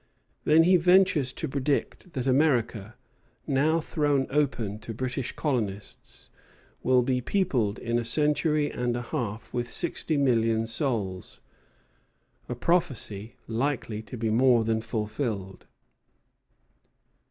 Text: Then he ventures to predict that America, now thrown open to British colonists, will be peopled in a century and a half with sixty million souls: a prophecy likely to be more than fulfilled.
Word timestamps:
Then 0.45 0.63
he 0.63 0.77
ventures 0.77 1.31
to 1.33 1.47
predict 1.47 2.13
that 2.13 2.25
America, 2.25 2.95
now 3.45 3.79
thrown 3.79 4.25
open 4.31 4.79
to 4.79 4.95
British 4.95 5.31
colonists, 5.33 6.31
will 6.81 7.03
be 7.03 7.21
peopled 7.21 7.77
in 7.77 7.99
a 7.99 8.03
century 8.03 8.71
and 8.71 8.95
a 8.97 9.03
half 9.03 9.53
with 9.53 9.67
sixty 9.69 10.17
million 10.17 10.65
souls: 10.65 11.39
a 12.49 12.55
prophecy 12.55 13.35
likely 13.45 14.01
to 14.01 14.17
be 14.17 14.31
more 14.31 14.63
than 14.63 14.81
fulfilled. 14.81 15.67